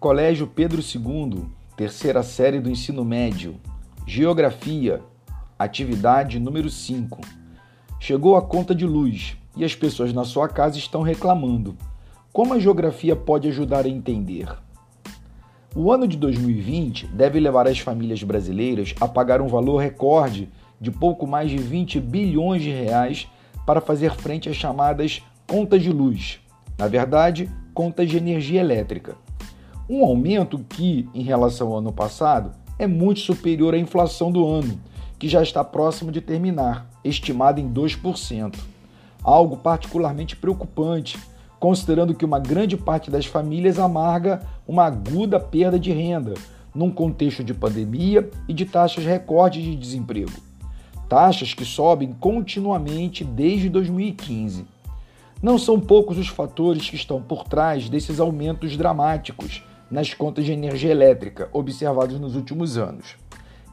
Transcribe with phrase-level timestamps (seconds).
[0.00, 1.46] Colégio Pedro II,
[1.76, 3.56] terceira série do ensino médio.
[4.06, 5.00] Geografia,
[5.58, 7.20] atividade número 5.
[7.98, 11.76] Chegou a conta de luz e as pessoas na sua casa estão reclamando.
[12.32, 14.46] Como a geografia pode ajudar a entender?
[15.74, 20.48] O ano de 2020 deve levar as famílias brasileiras a pagar um valor recorde
[20.80, 23.26] de pouco mais de 20 bilhões de reais
[23.66, 26.38] para fazer frente às chamadas contas de luz,
[26.78, 29.16] na verdade, contas de energia elétrica.
[29.90, 34.78] Um aumento que, em relação ao ano passado, é muito superior à inflação do ano,
[35.18, 38.54] que já está próximo de terminar, estimada em 2%.
[39.24, 41.18] Algo particularmente preocupante,
[41.58, 46.34] considerando que uma grande parte das famílias amarga uma aguda perda de renda,
[46.74, 50.32] num contexto de pandemia e de taxas recordes de desemprego.
[51.08, 54.66] Taxas que sobem continuamente desde 2015.
[55.42, 60.52] Não são poucos os fatores que estão por trás desses aumentos dramáticos nas contas de
[60.52, 63.16] energia elétrica observados nos últimos anos.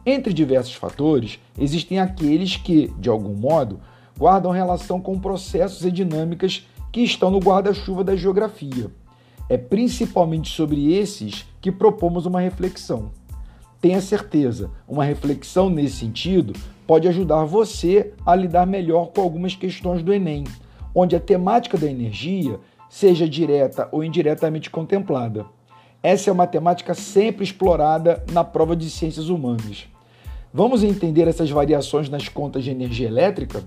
[0.05, 3.79] Entre diversos fatores, existem aqueles que, de algum modo,
[4.17, 8.91] guardam relação com processos e dinâmicas que estão no guarda-chuva da geografia.
[9.49, 13.11] É principalmente sobre esses que propomos uma reflexão.
[13.81, 16.53] Tenha certeza, uma reflexão nesse sentido
[16.87, 20.43] pode ajudar você a lidar melhor com algumas questões do Enem,
[20.93, 25.45] onde a temática da energia seja direta ou indiretamente contemplada.
[26.07, 29.87] Essa é uma temática sempre explorada na prova de ciências humanas.
[30.53, 33.63] Vamos entender essas variações nas contas de energia elétrica?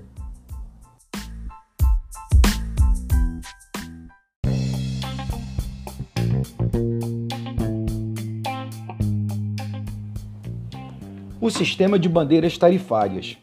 [11.41, 13.36] O sistema de bandeiras tarifárias.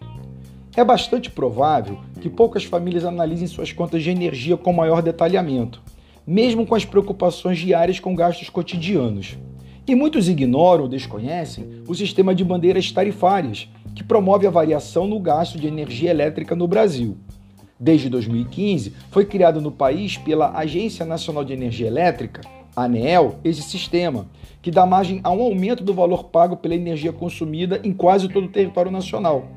[0.74, 5.84] É bastante provável que poucas famílias analisem suas contas de energia com maior detalhamento
[6.26, 9.38] mesmo com as preocupações diárias com gastos cotidianos.
[9.88, 15.20] E muitos ignoram ou desconhecem o sistema de bandeiras tarifárias, que promove a variação no
[15.20, 17.18] gasto de energia elétrica no Brasil.
[17.80, 22.42] Desde 2015, foi criado no país pela Agência Nacional de Energia Elétrica,
[22.76, 24.28] ANEEL, esse sistema,
[24.62, 28.46] que dá margem a um aumento do valor pago pela energia consumida em quase todo
[28.46, 29.48] o território nacional,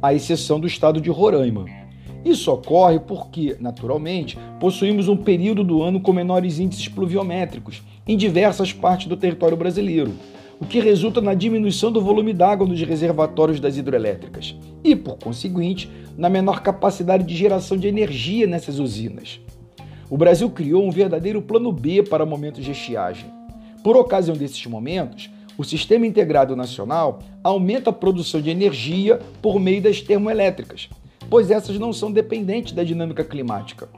[0.00, 1.66] à exceção do estado de Roraima.
[2.26, 8.72] Isso ocorre porque, naturalmente, possuímos um período do ano com menores índices pluviométricos em diversas
[8.72, 10.12] partes do território brasileiro,
[10.60, 15.88] o que resulta na diminuição do volume d'água nos reservatórios das hidrelétricas e, por conseguinte,
[16.18, 19.38] na menor capacidade de geração de energia nessas usinas.
[20.10, 23.30] O Brasil criou um verdadeiro plano B para momentos de estiagem.
[23.84, 29.80] Por ocasião desses momentos, o Sistema Integrado Nacional aumenta a produção de energia por meio
[29.80, 30.88] das termoelétricas,
[31.28, 33.88] pois essas não são dependentes da dinâmica climática.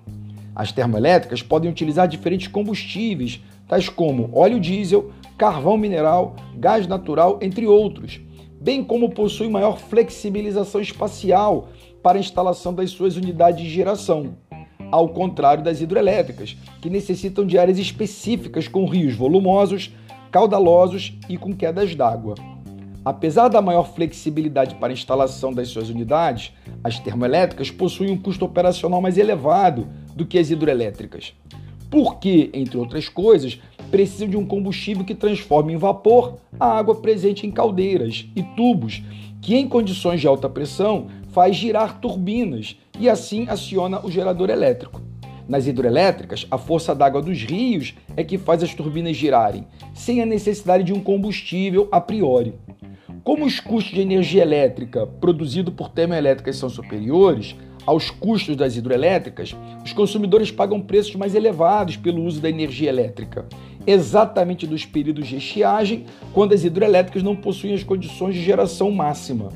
[0.55, 7.67] As termoelétricas podem utilizar diferentes combustíveis, tais como óleo diesel, carvão mineral, gás natural, entre
[7.67, 8.21] outros,
[8.61, 11.69] bem como possuem maior flexibilização espacial
[12.03, 14.37] para a instalação das suas unidades de geração,
[14.91, 19.95] ao contrário das hidrelétricas, que necessitam de áreas específicas com rios volumosos,
[20.31, 22.35] caudalosos e com quedas d'água.
[23.09, 26.53] Apesar da maior flexibilidade para a instalação das suas unidades,
[26.85, 31.33] as termoelétricas possuem um custo operacional mais elevado do que as hidroelétricas.
[31.91, 33.59] Porque, entre outras coisas,
[33.91, 39.03] precisam de um combustível que transforme em vapor a água presente em caldeiras e tubos,
[39.41, 45.01] que em condições de alta pressão faz girar turbinas e assim aciona o gerador elétrico.
[45.49, 50.27] Nas hidrelétricas, a força d'água dos rios é que faz as turbinas girarem, sem a
[50.27, 52.53] necessidade de um combustível a priori.
[53.29, 59.55] Como os custos de energia elétrica produzido por termoelétricas são superiores aos custos das hidrelétricas,
[59.85, 63.45] os consumidores pagam preços mais elevados pelo uso da energia elétrica,
[63.87, 69.51] exatamente dos períodos de estiagem, quando as hidrelétricas não possuem as condições de geração máxima.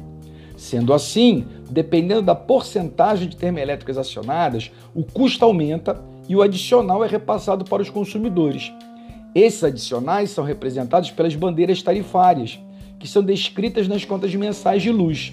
[0.54, 5.98] Sendo assim, dependendo da porcentagem de termoelétricas acionadas, o custo aumenta
[6.28, 8.70] e o adicional é repassado para os consumidores.
[9.34, 12.60] Esses adicionais são representados pelas bandeiras tarifárias,
[13.02, 15.32] que são descritas nas contas mensais de luz.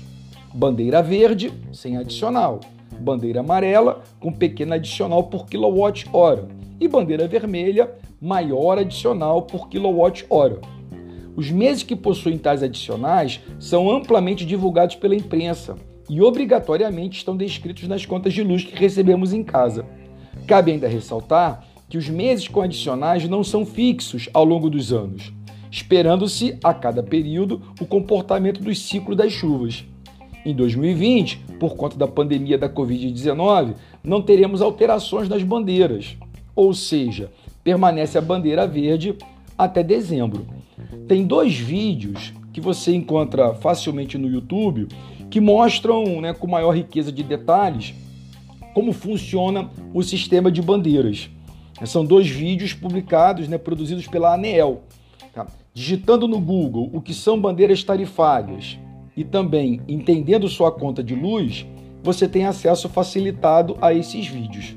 [0.51, 2.61] Bandeira verde, sem adicional.
[2.99, 6.47] Bandeira amarela, com pequeno adicional por quilowatt-hora.
[6.81, 10.59] E bandeira vermelha, maior adicional por quilowatt-hora.
[11.35, 15.75] Os meses que possuem tais adicionais são amplamente divulgados pela imprensa
[16.09, 19.85] e obrigatoriamente estão descritos nas contas de luz que recebemos em casa.
[20.47, 25.31] Cabe ainda ressaltar que os meses com adicionais não são fixos ao longo dos anos
[25.71, 29.85] esperando-se a cada período o comportamento dos ciclos das chuvas.
[30.45, 36.17] Em 2020, por conta da pandemia da Covid-19, não teremos alterações nas bandeiras,
[36.55, 37.31] ou seja,
[37.63, 39.15] permanece a bandeira verde
[39.57, 40.47] até dezembro.
[41.07, 44.87] Tem dois vídeos que você encontra facilmente no YouTube
[45.29, 47.93] que mostram né, com maior riqueza de detalhes
[48.73, 51.29] como funciona o sistema de bandeiras.
[51.85, 54.83] São dois vídeos publicados, né, produzidos pela ANEEL.
[55.33, 55.47] Tá?
[55.73, 58.79] Digitando no Google o que são bandeiras tarifárias
[59.15, 61.65] e também entendendo sua conta de luz,
[62.01, 64.75] você tem acesso facilitado a esses vídeos.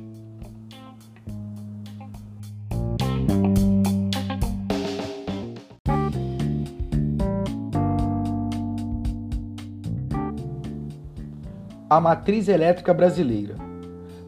[11.89, 13.72] A matriz elétrica brasileira.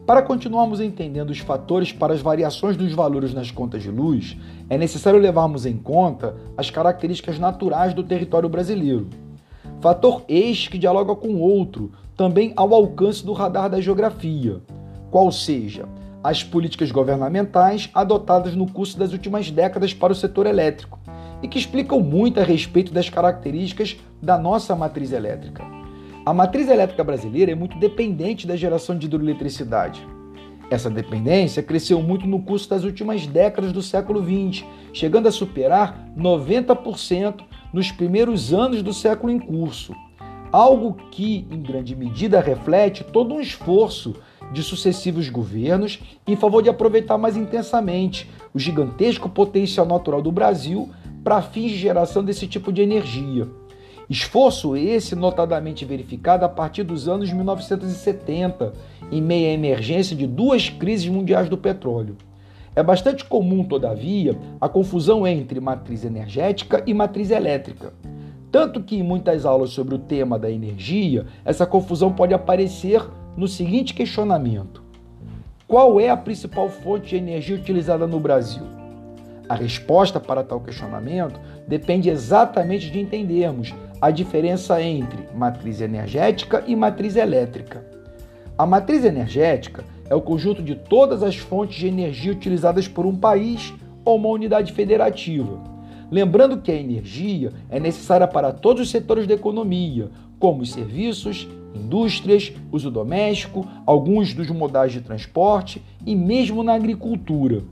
[0.05, 4.37] Para continuarmos entendendo os fatores para as variações dos valores nas contas de luz,
[4.69, 9.07] é necessário levarmos em conta as características naturais do território brasileiro.
[9.81, 14.61] Fator este que dialoga com outro, também ao alcance do radar da geografia,
[15.09, 15.87] qual seja,
[16.23, 20.99] as políticas governamentais adotadas no curso das últimas décadas para o setor elétrico
[21.41, 25.74] e que explicam muito a respeito das características da nossa matriz elétrica.
[26.25, 30.03] A matriz elétrica brasileira é muito dependente da geração de hidroeletricidade.
[30.71, 36.09] Essa dependência cresceu muito no curso das últimas décadas do século XX, chegando a superar
[36.17, 39.93] 90% nos primeiros anos do século em curso.
[40.51, 44.15] Algo que, em grande medida, reflete todo um esforço
[44.51, 50.89] de sucessivos governos em favor de aproveitar mais intensamente o gigantesco potencial natural do Brasil
[51.23, 53.47] para fins de geração desse tipo de energia.
[54.09, 58.73] Esforço esse notadamente verificado a partir dos anos 1970,
[59.11, 62.15] em meio à emergência de duas crises mundiais do petróleo.
[62.75, 67.93] É bastante comum, todavia, a confusão entre matriz energética e matriz elétrica.
[68.51, 73.03] Tanto que em muitas aulas sobre o tema da energia, essa confusão pode aparecer
[73.35, 74.83] no seguinte questionamento:
[75.67, 78.63] Qual é a principal fonte de energia utilizada no Brasil?
[79.47, 86.75] A resposta para tal questionamento depende exatamente de entendermos a diferença entre matriz energética e
[86.75, 87.85] matriz elétrica.
[88.57, 93.15] A matriz energética é o conjunto de todas as fontes de energia utilizadas por um
[93.15, 95.59] país ou uma unidade federativa.
[96.11, 100.09] Lembrando que a energia é necessária para todos os setores da economia,
[100.39, 107.63] como os serviços, indústrias, uso doméstico, alguns dos modais de transporte e mesmo na agricultura.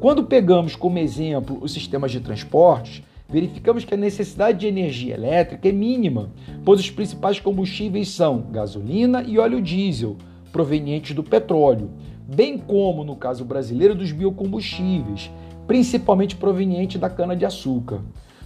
[0.00, 5.68] Quando pegamos como exemplo os sistemas de transportes, verificamos que a necessidade de energia elétrica
[5.68, 6.30] é mínima,
[6.64, 10.16] pois os principais combustíveis são gasolina e óleo diesel,
[10.52, 11.90] provenientes do petróleo,
[12.26, 15.30] bem como, no caso brasileiro, dos biocombustíveis,
[15.66, 18.00] principalmente provenientes da cana-de-açúcar.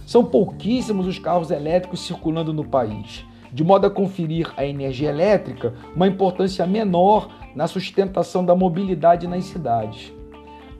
[0.05, 3.23] São pouquíssimos os carros elétricos circulando no país,
[3.53, 9.45] de modo a conferir à energia elétrica uma importância menor na sustentação da mobilidade nas
[9.45, 10.11] cidades.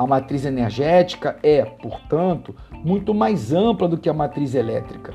[0.02, 5.14] A matriz energética é, portanto, muito mais ampla do que a matriz elétrica.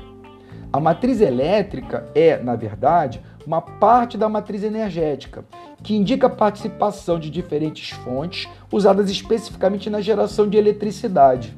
[0.71, 5.43] A matriz elétrica é, na verdade, uma parte da matriz energética,
[5.83, 11.53] que indica a participação de diferentes fontes usadas especificamente na geração de eletricidade.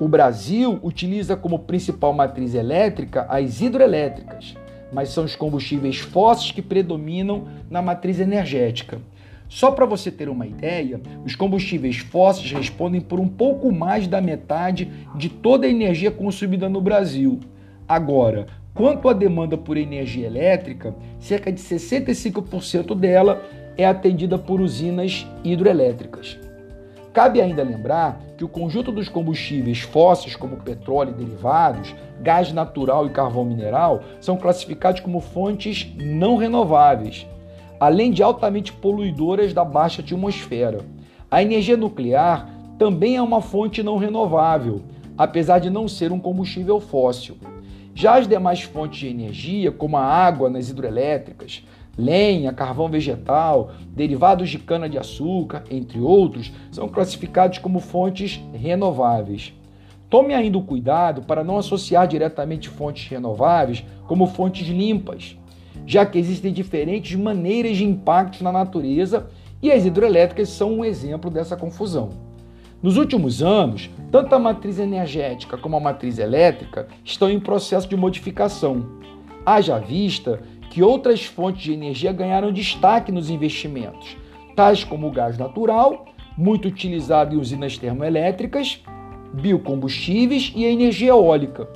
[0.00, 4.56] O Brasil utiliza como principal matriz elétrica as hidroelétricas,
[4.92, 8.98] mas são os combustíveis fósseis que predominam na matriz energética.
[9.54, 14.20] Só para você ter uma ideia, os combustíveis fósseis respondem por um pouco mais da
[14.20, 17.38] metade de toda a energia consumida no Brasil.
[17.86, 23.44] Agora, quanto à demanda por energia elétrica, cerca de 65% dela
[23.78, 26.36] é atendida por usinas hidroelétricas.
[27.12, 33.06] Cabe ainda lembrar que o conjunto dos combustíveis fósseis, como petróleo e derivados, gás natural
[33.06, 37.24] e carvão mineral, são classificados como fontes não renováveis
[37.78, 40.84] além de altamente poluidoras da baixa atmosfera.
[41.30, 44.82] A energia nuclear também é uma fonte não renovável,
[45.16, 47.36] apesar de não ser um combustível fóssil.
[47.94, 51.64] Já as demais fontes de energia, como a água nas hidrelétricas,
[51.96, 59.52] lenha, carvão vegetal, derivados de cana-de-açúcar, entre outros, são classificados como fontes renováveis.
[60.10, 65.36] Tome ainda o cuidado para não associar diretamente fontes renováveis como fontes limpas
[65.86, 69.28] já que existem diferentes maneiras de impactos na natureza
[69.62, 72.10] e as hidrelétricas são um exemplo dessa confusão.
[72.82, 77.96] Nos últimos anos, tanto a matriz energética como a matriz elétrica estão em processo de
[77.96, 78.84] modificação.
[79.46, 84.16] Haja vista que outras fontes de energia ganharam destaque nos investimentos,
[84.54, 88.82] tais como o gás natural, muito utilizado em usinas termoelétricas,
[89.32, 91.68] biocombustíveis e a energia eólica.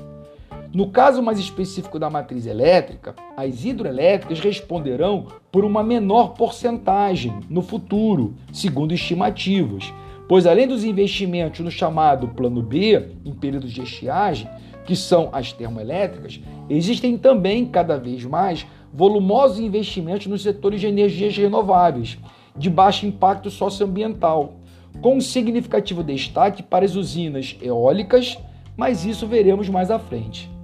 [0.72, 7.62] No caso mais específico da matriz elétrica, as hidroelétricas responderão por uma menor porcentagem no
[7.62, 9.92] futuro, segundo estimativas,
[10.28, 14.46] pois além dos investimentos no chamado Plano B, em períodos de estiagem,
[14.84, 21.34] que são as termoelétricas, existem também, cada vez mais, volumosos investimentos nos setores de energias
[21.34, 22.18] renováveis,
[22.54, 24.56] de baixo impacto socioambiental,
[25.00, 28.36] com um significativo destaque para as usinas eólicas,
[28.76, 30.57] mas isso veremos mais à frente.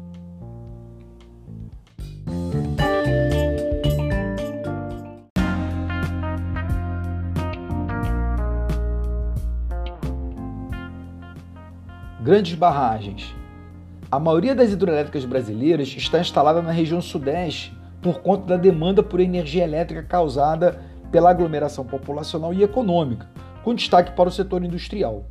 [12.24, 13.34] Grandes barragens.
[14.10, 19.20] A maioria das hidrelétricas brasileiras está instalada na região sudeste por conta da demanda por
[19.20, 20.80] energia elétrica causada
[21.12, 23.28] pela aglomeração populacional e econômica,
[23.62, 25.26] com destaque para o setor industrial.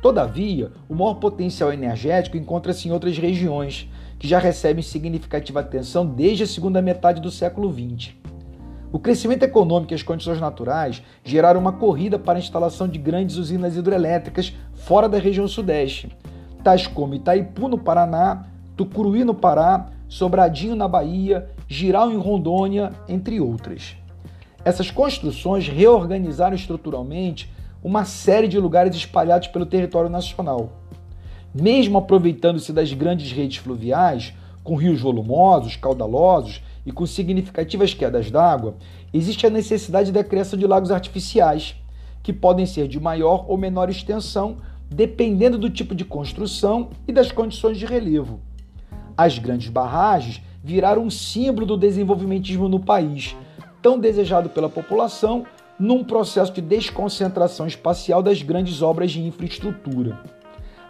[0.00, 6.44] Todavia, o maior potencial energético encontra-se em outras regiões, que já recebem significativa atenção desde
[6.44, 8.14] a segunda metade do século XX.
[8.92, 13.34] O crescimento econômico e as condições naturais geraram uma corrida para a instalação de grandes
[13.34, 16.16] usinas hidrelétricas fora da região sudeste,
[16.66, 18.46] tais como Itaipu, no Paraná,
[18.76, 23.96] Tucuruí, no Pará, Sobradinho, na Bahia, Giral, em Rondônia, entre outras.
[24.64, 27.48] Essas construções reorganizaram estruturalmente
[27.84, 30.72] uma série de lugares espalhados pelo território nacional.
[31.54, 38.74] Mesmo aproveitando-se das grandes redes fluviais, com rios volumosos, caudalosos e com significativas quedas d'água,
[39.14, 41.76] existe a necessidade da criação de lagos artificiais,
[42.24, 44.56] que podem ser de maior ou menor extensão,
[44.90, 48.40] dependendo do tipo de construção e das condições de relevo.
[49.16, 53.36] As grandes barragens viraram um símbolo do desenvolvimentismo no país,
[53.80, 55.46] tão desejado pela população,
[55.78, 60.18] num processo de desconcentração espacial das grandes obras de infraestrutura.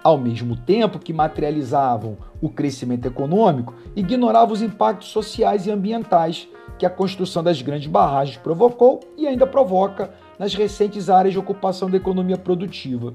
[0.03, 6.49] Ao mesmo tempo que materializavam o crescimento econômico, ignoravam os impactos sociais e ambientais
[6.79, 11.91] que a construção das grandes barragens provocou e ainda provoca nas recentes áreas de ocupação
[11.91, 13.15] da economia produtiva.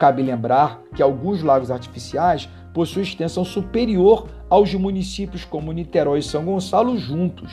[0.00, 6.22] Cabe lembrar que alguns lagos artificiais possuem extensão superior aos de municípios como Niterói e
[6.22, 7.52] São Gonçalo juntos.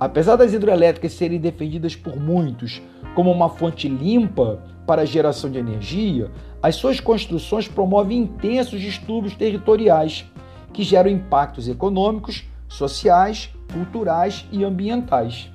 [0.00, 2.80] Apesar das hidrelétricas serem defendidas por muitos
[3.14, 6.30] como uma fonte limpa para a geração de energia,
[6.62, 10.24] as suas construções promovem intensos distúrbios territoriais
[10.72, 15.50] que geram impactos econômicos, sociais, culturais e ambientais.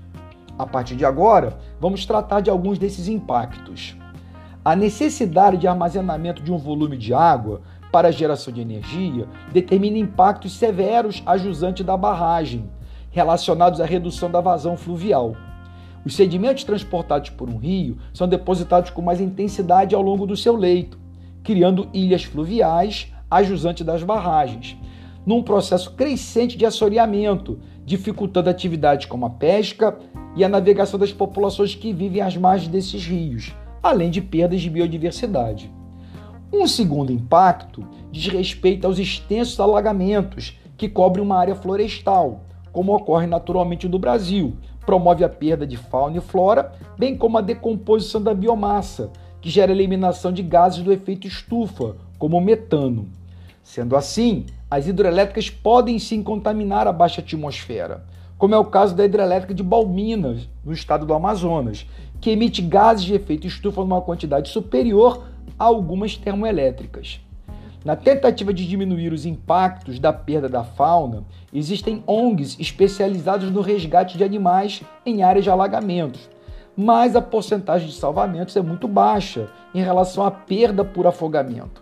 [0.56, 3.98] A partir de agora, vamos tratar de alguns desses impactos.
[4.64, 7.62] A necessidade de armazenamento de um volume de água
[7.94, 12.70] para a geração de energia determina impactos severos a jusante da barragem,
[13.10, 15.34] relacionados à redução da vazão fluvial.
[16.06, 20.58] Os sedimentos transportados por um rio são depositados com mais intensidade ao longo do seu
[20.58, 21.00] leito,
[21.42, 24.78] criando ilhas fluviais a jusante das barragens,
[25.26, 29.98] num processo crescente de assoreamento, dificultando atividades como a pesca
[30.36, 34.70] e a navegação das populações que vivem às margens desses rios, além de perdas de
[34.70, 35.72] biodiversidade.
[36.52, 43.28] Um segundo impacto diz respeito aos extensos alagamentos que cobrem uma área florestal, como ocorre
[43.28, 44.56] naturalmente no Brasil.
[44.86, 49.72] Promove a perda de fauna e flora, bem como a decomposição da biomassa, que gera
[49.72, 53.08] a eliminação de gases do efeito estufa, como o metano.
[53.62, 58.04] Sendo assim, as hidrelétricas podem sim contaminar a baixa atmosfera,
[58.38, 61.86] como é o caso da hidrelétrica de Balminas, no estado do Amazonas,
[62.20, 65.26] que emite gases de efeito estufa numa quantidade superior
[65.58, 67.20] a algumas termoelétricas.
[67.84, 71.24] Na tentativa de diminuir os impactos da perda da fauna,
[71.54, 76.30] existem ONGs especializados no resgate de animais em áreas de alagamentos,
[76.76, 81.82] mas a porcentagem de salvamentos é muito baixa em relação à perda por afogamento.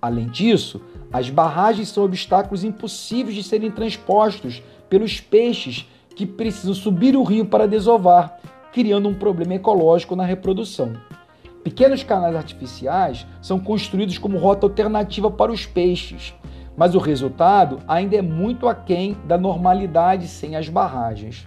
[0.00, 0.80] Além disso,
[1.12, 7.46] as barragens são obstáculos impossíveis de serem transpostos pelos peixes que precisam subir o rio
[7.46, 8.38] para desovar,
[8.72, 10.94] criando um problema ecológico na reprodução.
[11.62, 16.34] Pequenos canais artificiais são construídos como rota alternativa para os peixes,
[16.76, 21.46] mas o resultado ainda é muito aquém da normalidade sem as barragens.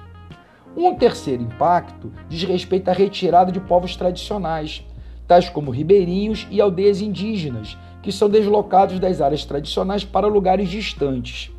[0.78, 4.86] Um terceiro impacto diz respeito à retirada de povos tradicionais,
[5.28, 11.52] tais como ribeirinhos e aldeias indígenas, que são deslocados das áreas tradicionais para lugares distantes.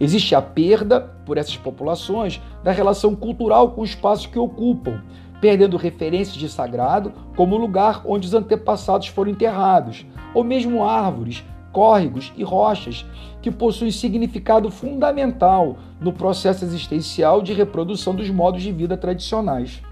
[0.00, 5.02] Existe a perda, por essas populações, da relação cultural com o espaço que ocupam,
[5.40, 11.44] perdendo referências de sagrado como o lugar onde os antepassados foram enterrados, ou mesmo árvores,
[11.70, 13.04] córregos e rochas
[13.40, 19.82] que possuem significado fundamental no processo existencial de reprodução dos modos de vida tradicionais.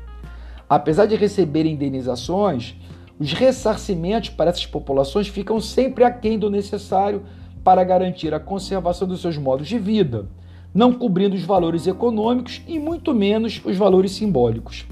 [0.68, 2.74] Apesar de receberem indenizações,
[3.18, 7.22] os ressarcimentos para essas populações ficam sempre aquém do necessário
[7.68, 10.24] para garantir a conservação dos seus modos de vida,
[10.72, 14.86] não cobrindo os valores econômicos e muito menos os valores simbólicos.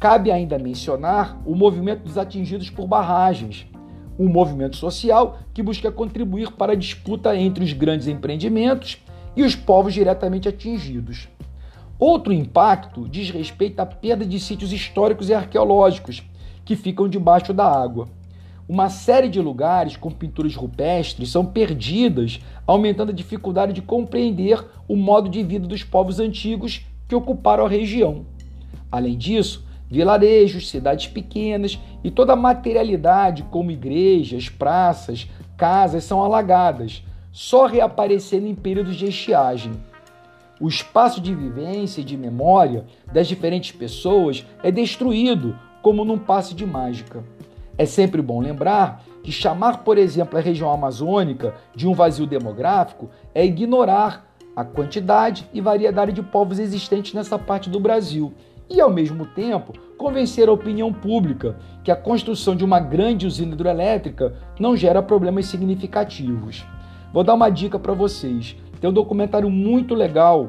[0.00, 3.68] Cabe ainda mencionar o movimento dos atingidos por barragens,
[4.18, 8.98] um movimento social que busca contribuir para a disputa entre os grandes empreendimentos
[9.36, 11.28] e os povos diretamente atingidos.
[12.00, 16.24] Outro impacto diz respeito à perda de sítios históricos e arqueológicos
[16.64, 18.08] que ficam debaixo da água.
[18.68, 24.94] Uma série de lugares com pinturas rupestres são perdidas, aumentando a dificuldade de compreender o
[24.94, 28.26] modo de vida dos povos antigos que ocuparam a região.
[28.92, 37.02] Além disso, vilarejos, cidades pequenas e toda a materialidade, como igrejas, praças, casas, são alagadas,
[37.32, 39.72] só reaparecendo em períodos de estiagem.
[40.60, 46.54] O espaço de vivência e de memória das diferentes pessoas é destruído como num passe
[46.54, 47.24] de mágica.
[47.78, 53.08] É sempre bom lembrar que chamar, por exemplo, a região amazônica de um vazio demográfico
[53.32, 58.34] é ignorar a quantidade e variedade de povos existentes nessa parte do Brasil
[58.68, 63.54] e, ao mesmo tempo, convencer a opinião pública que a construção de uma grande usina
[63.54, 66.66] hidrelétrica não gera problemas significativos.
[67.12, 68.56] Vou dar uma dica para vocês.
[68.80, 70.48] Tem um documentário muito legal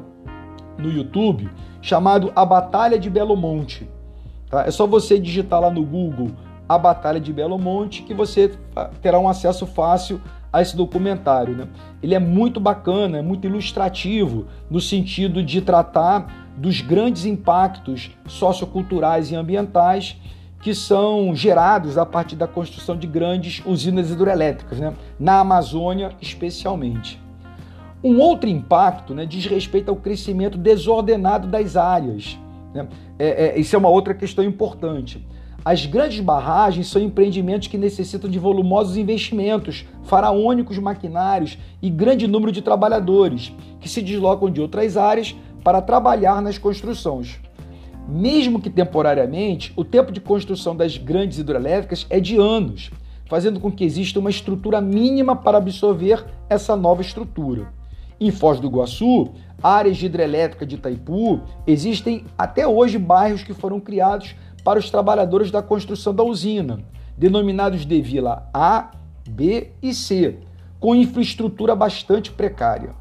[0.76, 1.48] no YouTube
[1.80, 3.88] chamado A Batalha de Belo Monte.
[4.50, 4.66] Tá?
[4.66, 6.30] É só você digitar lá no Google
[6.70, 8.56] A Batalha de Belo Monte que você
[9.02, 10.20] terá um acesso fácil
[10.52, 11.56] a esse documentário.
[11.56, 11.66] Né?
[12.00, 19.32] Ele é muito bacana, é muito ilustrativo no sentido de tratar dos grandes impactos socioculturais
[19.32, 20.16] e ambientais
[20.62, 24.94] que são gerados a partir da construção de grandes usinas hidrelétricas, né?
[25.18, 27.20] na Amazônia especialmente.
[28.00, 32.38] Um outro impacto né, diz respeito ao crescimento desordenado das áreas.
[32.72, 32.86] Né?
[33.18, 35.26] É, é, isso é uma outra questão importante.
[35.62, 42.50] As grandes barragens são empreendimentos que necessitam de volumosos investimentos, faraônicos maquinários e grande número
[42.50, 47.38] de trabalhadores que se deslocam de outras áreas para trabalhar nas construções.
[48.08, 52.90] Mesmo que temporariamente, o tempo de construção das grandes hidrelétricas é de anos,
[53.26, 57.68] fazendo com que exista uma estrutura mínima para absorver essa nova estrutura.
[58.18, 59.30] Em Foz do Iguaçu,
[59.62, 65.50] áreas de hidrelétrica de Itaipu, existem até hoje bairros que foram criados para os trabalhadores
[65.50, 66.80] da construção da usina,
[67.16, 68.90] denominados de Vila A,
[69.28, 70.38] B e C,
[70.78, 72.94] com infraestrutura bastante precária.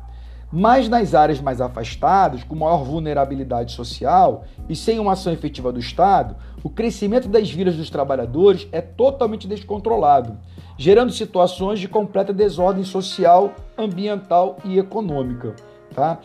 [0.52, 5.80] Mas nas áreas mais afastadas, com maior vulnerabilidade social e sem uma ação efetiva do
[5.80, 10.38] Estado, o crescimento das vidas dos trabalhadores é totalmente descontrolado,
[10.78, 15.56] gerando situações de completa desordem social, ambiental e econômica.
[15.93, 16.17] Tá?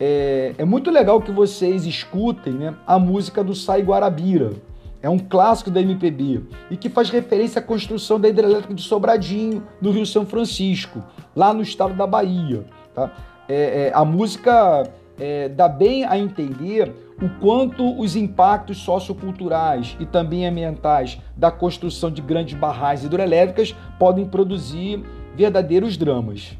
[0.00, 4.52] É, é muito legal que vocês escutem né, a música do Sai Guarabira.
[5.02, 9.62] É um clássico da MPB e que faz referência à construção da hidrelétrica de Sobradinho,
[9.80, 11.02] no Rio São Francisco,
[11.34, 12.64] lá no estado da Bahia.
[12.94, 13.12] Tá?
[13.48, 20.04] é, é, a música é, dá bem a entender o quanto os impactos socioculturais e
[20.04, 25.02] também ambientais da construção de grandes barragens hidrelétricas podem produzir
[25.34, 26.56] verdadeiros dramas.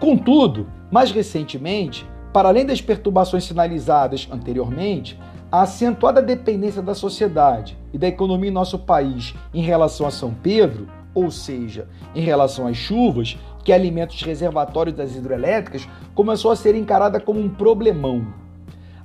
[0.00, 5.18] Contudo, mais recentemente, para além das perturbações sinalizadas anteriormente,
[5.50, 10.34] a acentuada dependência da sociedade e da economia em nosso país em relação a São
[10.34, 16.56] Pedro, ou seja, em relação às chuvas, que alimenta os reservatórios das hidrelétricas, começou a
[16.56, 18.26] ser encarada como um problemão.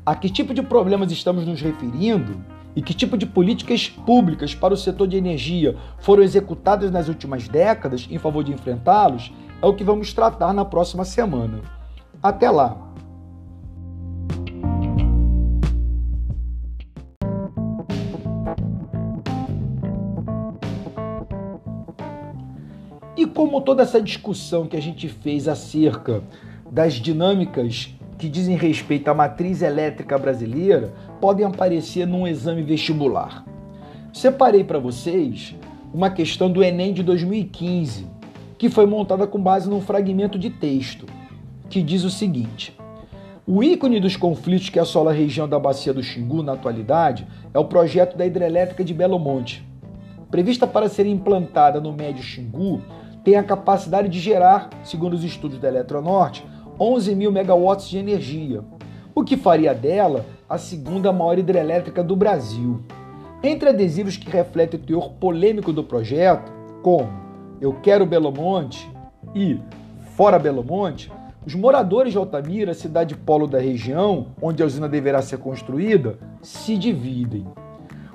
[0.06, 2.44] A que tipo de problemas estamos nos referindo?
[2.76, 7.48] E que tipo de políticas públicas para o setor de energia foram executadas nas últimas
[7.48, 9.32] décadas em favor de enfrentá-los?
[9.62, 11.62] É o que vamos tratar na próxima semana.
[12.22, 12.91] Até lá!
[23.34, 26.22] Como toda essa discussão que a gente fez acerca
[26.70, 33.44] das dinâmicas que dizem respeito à matriz elétrica brasileira podem aparecer num exame vestibular.
[34.14, 35.56] Separei para vocês
[35.94, 38.06] uma questão do Enem de 2015,
[38.58, 41.06] que foi montada com base num fragmento de texto,
[41.70, 42.78] que diz o seguinte:
[43.48, 47.58] O ícone dos conflitos que assola a região da bacia do Xingu na atualidade é
[47.58, 49.66] o projeto da hidrelétrica de Belo Monte.
[50.30, 52.82] Prevista para ser implantada no Médio Xingu,
[53.24, 56.46] tem a capacidade de gerar, segundo os estudos da Eletronorte,
[56.80, 58.64] 11 mil megawatts de energia,
[59.14, 62.82] o que faria dela a segunda maior hidrelétrica do Brasil.
[63.44, 67.10] Entre adesivos que refletem o teor polêmico do projeto, como
[67.60, 68.90] Eu Quero Belo Monte
[69.36, 69.60] e
[70.16, 71.12] Fora Belo Monte,
[71.46, 76.78] os moradores de Altamira, cidade polo da região onde a usina deverá ser construída, se
[76.78, 77.48] dividem.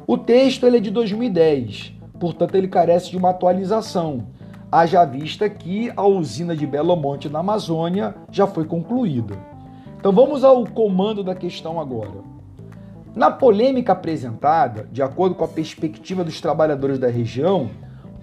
[0.06, 4.28] O texto é de 2010, portanto ele carece de uma atualização,
[4.70, 9.36] haja vista que a usina de Belo Monte, na Amazônia, já foi concluída.
[9.98, 12.24] Então vamos ao comando da questão agora.
[13.14, 17.70] Na polêmica apresentada, de acordo com a perspectiva dos trabalhadores da região,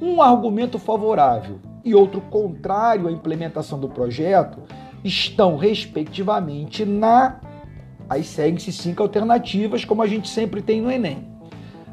[0.02, 4.60] um argumento favorável e outro contrário à implementação do projeto
[5.04, 7.40] estão, respectivamente, na.
[8.10, 11.28] Aí seguem-se cinco alternativas, como a gente sempre tem no Enem.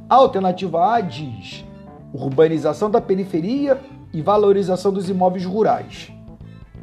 [0.09, 1.65] A alternativa A diz
[2.13, 3.79] urbanização da periferia
[4.13, 6.13] e valorização dos imóveis rurais.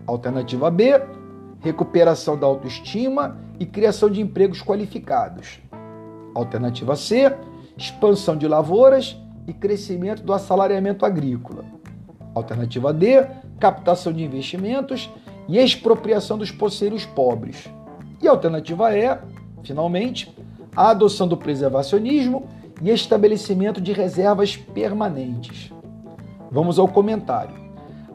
[0.05, 1.01] Alternativa B,
[1.59, 5.59] recuperação da autoestima e criação de empregos qualificados.
[6.33, 7.35] Alternativa C,
[7.77, 11.65] expansão de lavouras e crescimento do assalariamento agrícola.
[12.33, 13.25] Alternativa D,
[13.59, 15.09] captação de investimentos
[15.47, 17.69] e expropriação dos poceiros pobres.
[18.21, 19.17] E alternativa E,
[19.63, 20.35] finalmente,
[20.75, 22.47] a adoção do preservacionismo
[22.81, 25.71] e estabelecimento de reservas permanentes.
[26.49, 27.55] Vamos ao comentário.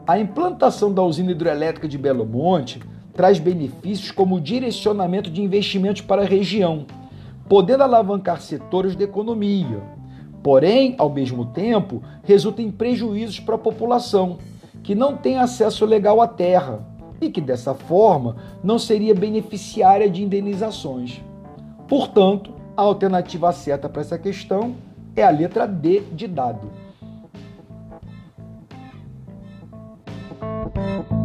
[0.07, 2.81] A implantação da usina hidrelétrica de Belo Monte
[3.13, 6.85] traz benefícios como direcionamento de investimentos para a região,
[7.47, 9.81] podendo alavancar setores da economia.
[10.41, 14.39] Porém, ao mesmo tempo, resulta em prejuízos para a população,
[14.81, 16.85] que não tem acesso legal à terra
[17.21, 21.21] e que, dessa forma, não seria beneficiária de indenizações.
[21.87, 24.75] Portanto, a alternativa certa para essa questão
[25.15, 26.82] é a letra D de dado.
[30.75, 31.22] thank you